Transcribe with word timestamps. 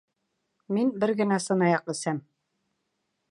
Мин 0.77 0.89
бер 1.03 1.13
генә 1.19 1.37
сынаяҡ 1.45 1.93
әсәм 1.97 2.23